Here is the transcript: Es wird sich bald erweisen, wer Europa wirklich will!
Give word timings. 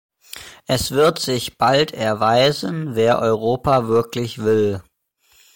Es 0.65 0.89
wird 0.89 1.19
sich 1.19 1.59
bald 1.59 1.93
erweisen, 1.93 2.95
wer 2.95 3.19
Europa 3.19 3.87
wirklich 3.87 4.39
will! 4.39 4.81